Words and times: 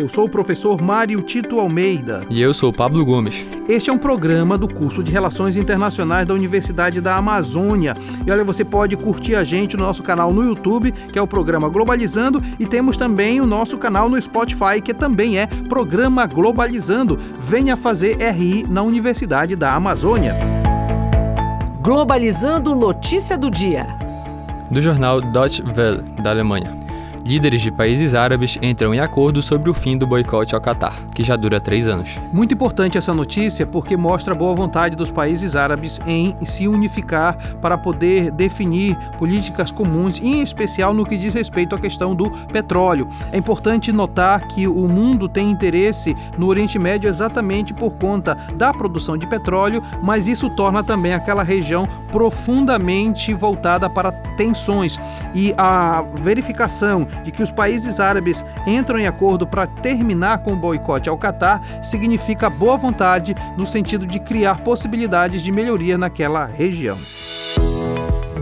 Eu 0.00 0.08
sou 0.08 0.24
o 0.24 0.28
professor 0.30 0.80
Mário 0.80 1.20
Tito 1.20 1.60
Almeida. 1.60 2.22
E 2.30 2.40
eu 2.40 2.54
sou 2.54 2.70
o 2.70 2.72
Pablo 2.72 3.04
Gomes. 3.04 3.44
Este 3.68 3.90
é 3.90 3.92
um 3.92 3.98
programa 3.98 4.56
do 4.56 4.66
curso 4.66 5.04
de 5.04 5.12
Relações 5.12 5.58
Internacionais 5.58 6.26
da 6.26 6.32
Universidade 6.32 7.02
da 7.02 7.16
Amazônia. 7.16 7.94
E 8.26 8.30
olha, 8.30 8.42
você 8.42 8.64
pode 8.64 8.96
curtir 8.96 9.34
a 9.34 9.44
gente 9.44 9.76
no 9.76 9.82
nosso 9.82 10.02
canal 10.02 10.32
no 10.32 10.42
YouTube, 10.42 10.90
que 10.90 11.18
é 11.18 11.22
o 11.22 11.26
programa 11.26 11.68
Globalizando, 11.68 12.42
e 12.58 12.64
temos 12.64 12.96
também 12.96 13.42
o 13.42 13.46
nosso 13.46 13.76
canal 13.76 14.08
no 14.08 14.20
Spotify, 14.20 14.80
que 14.82 14.94
também 14.94 15.38
é 15.38 15.46
Programa 15.46 16.24
Globalizando. 16.24 17.18
Venha 17.46 17.76
fazer 17.76 18.16
RI 18.16 18.64
na 18.66 18.80
Universidade 18.80 19.54
da 19.54 19.74
Amazônia. 19.74 20.34
Globalizando 21.82 22.74
notícia 22.74 23.36
do 23.36 23.50
dia. 23.50 23.86
Do 24.70 24.80
jornal 24.80 25.20
Deutsche 25.20 25.62
Welle, 25.76 26.00
da 26.22 26.30
Alemanha. 26.30 26.89
Líderes 27.24 27.62
de 27.62 27.70
países 27.70 28.14
árabes 28.14 28.58
entram 28.60 28.94
em 28.94 28.98
acordo 28.98 29.42
sobre 29.42 29.70
o 29.70 29.74
fim 29.74 29.96
do 29.96 30.06
boicote 30.06 30.54
ao 30.54 30.60
Catar, 30.60 30.94
que 31.14 31.22
já 31.22 31.36
dura 31.36 31.60
três 31.60 31.86
anos. 31.86 32.18
Muito 32.32 32.54
importante 32.54 32.98
essa 32.98 33.14
notícia 33.14 33.66
porque 33.66 33.96
mostra 33.96 34.34
a 34.34 34.36
boa 34.36 34.54
vontade 34.54 34.96
dos 34.96 35.10
países 35.10 35.54
árabes 35.54 36.00
em 36.06 36.36
se 36.44 36.66
unificar 36.66 37.36
para 37.60 37.78
poder 37.78 38.30
definir 38.30 38.96
políticas 39.18 39.70
comuns, 39.70 40.20
em 40.20 40.42
especial 40.42 40.92
no 40.92 41.06
que 41.06 41.16
diz 41.16 41.34
respeito 41.34 41.74
à 41.74 41.78
questão 41.78 42.14
do 42.14 42.30
petróleo. 42.48 43.06
É 43.30 43.38
importante 43.38 43.92
notar 43.92 44.48
que 44.48 44.66
o 44.66 44.88
mundo 44.88 45.28
tem 45.28 45.50
interesse 45.50 46.16
no 46.36 46.46
Oriente 46.46 46.78
Médio 46.78 47.08
exatamente 47.08 47.72
por 47.72 47.92
conta 47.92 48.34
da 48.54 48.72
produção 48.72 49.16
de 49.16 49.26
petróleo, 49.26 49.82
mas 50.02 50.26
isso 50.26 50.50
torna 50.50 50.82
também 50.82 51.12
aquela 51.12 51.42
região 51.42 51.86
profundamente 52.10 53.32
voltada 53.34 53.88
para 53.88 54.10
tensões 54.10 54.98
e 55.34 55.54
a 55.56 56.02
verificação 56.22 57.06
de 57.22 57.30
que 57.30 57.42
os 57.42 57.50
países 57.50 58.00
árabes 58.00 58.44
entram 58.66 58.98
em 58.98 59.06
acordo 59.06 59.46
para 59.46 59.66
terminar 59.66 60.38
com 60.38 60.52
o 60.52 60.56
boicote 60.56 61.08
ao 61.08 61.18
Catar 61.18 61.60
significa 61.82 62.50
boa 62.50 62.76
vontade 62.76 63.34
no 63.56 63.66
sentido 63.66 64.06
de 64.06 64.20
criar 64.20 64.62
possibilidades 64.62 65.42
de 65.42 65.52
melhoria 65.52 65.96
naquela 65.96 66.46
região. 66.46 66.98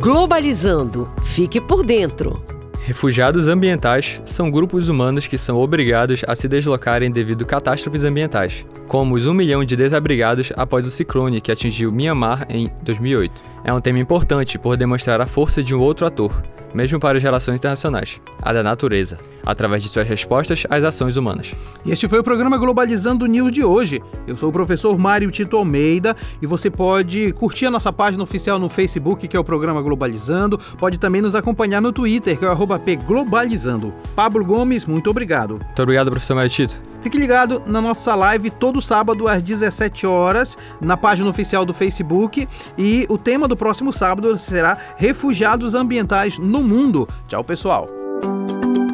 Globalizando. 0.00 1.08
Fique 1.22 1.60
por 1.60 1.84
dentro. 1.84 2.42
Refugiados 2.84 3.46
ambientais 3.46 4.20
são 4.26 4.50
grupos 4.50 4.88
humanos 4.88 5.28
que 5.28 5.38
são 5.38 5.56
obrigados 5.56 6.24
a 6.26 6.34
se 6.34 6.48
deslocarem 6.48 7.12
devido 7.12 7.42
a 7.42 7.46
catástrofes 7.46 8.02
ambientais, 8.02 8.66
como 8.88 9.14
os 9.14 9.24
1 9.24 9.32
milhão 9.32 9.64
de 9.64 9.76
desabrigados 9.76 10.52
após 10.56 10.84
o 10.84 10.90
ciclone 10.90 11.40
que 11.40 11.52
atingiu 11.52 11.92
Myanmar 11.92 12.44
em 12.50 12.68
2008. 12.82 13.51
É 13.64 13.72
um 13.72 13.80
tema 13.80 14.00
importante 14.00 14.58
por 14.58 14.76
demonstrar 14.76 15.20
a 15.20 15.26
força 15.26 15.62
de 15.62 15.72
um 15.72 15.80
outro 15.80 16.04
ator, 16.04 16.42
mesmo 16.74 16.98
para 16.98 17.16
as 17.16 17.22
relações 17.22 17.58
internacionais, 17.58 18.20
a 18.42 18.52
da 18.52 18.60
natureza, 18.60 19.18
através 19.44 19.84
de 19.84 19.88
suas 19.88 20.08
respostas 20.08 20.64
às 20.68 20.82
ações 20.82 21.16
humanas. 21.16 21.54
E 21.84 21.92
este 21.92 22.08
foi 22.08 22.18
o 22.18 22.24
programa 22.24 22.58
Globalizando 22.58 23.24
News 23.26 23.52
de 23.52 23.64
hoje. 23.64 24.02
Eu 24.26 24.36
sou 24.36 24.48
o 24.48 24.52
professor 24.52 24.98
Mário 24.98 25.30
Tito 25.30 25.56
Almeida 25.56 26.16
e 26.40 26.46
você 26.46 26.68
pode 26.70 27.32
curtir 27.34 27.66
a 27.66 27.70
nossa 27.70 27.92
página 27.92 28.24
oficial 28.24 28.58
no 28.58 28.68
Facebook, 28.68 29.28
que 29.28 29.36
é 29.36 29.40
o 29.40 29.44
programa 29.44 29.80
Globalizando, 29.80 30.58
pode 30.76 30.98
também 30.98 31.22
nos 31.22 31.36
acompanhar 31.36 31.80
no 31.80 31.92
Twitter, 31.92 32.36
que 32.36 32.44
é 32.44 32.50
o 32.50 32.56
@pglobalizando. 32.56 33.94
Pablo 34.16 34.44
Gomes, 34.44 34.86
muito 34.86 35.08
obrigado. 35.08 35.60
Muito 35.64 35.82
obrigado, 35.82 36.10
professor 36.10 36.34
Mário 36.34 36.50
Tito. 36.50 36.91
Fique 37.02 37.18
ligado 37.18 37.60
na 37.66 37.80
nossa 37.80 38.14
live 38.14 38.48
todo 38.48 38.80
sábado 38.80 39.26
às 39.26 39.42
17 39.42 40.06
horas 40.06 40.56
na 40.80 40.96
página 40.96 41.28
oficial 41.28 41.64
do 41.64 41.74
Facebook 41.74 42.48
e 42.78 43.06
o 43.10 43.18
tema 43.18 43.48
do 43.48 43.56
próximo 43.56 43.92
sábado 43.92 44.38
será 44.38 44.78
Refugiados 44.96 45.74
Ambientais 45.74 46.38
no 46.38 46.62
Mundo. 46.62 47.08
Tchau, 47.26 47.42
pessoal. 47.42 47.88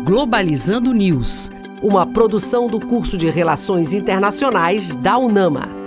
Globalizando 0.05 0.95
News, 0.95 1.51
uma 1.83 2.07
produção 2.07 2.67
do 2.67 2.81
curso 2.81 3.19
de 3.19 3.29
Relações 3.29 3.93
Internacionais 3.93 4.97
da 4.97 5.19
UNAMA. 5.19 5.78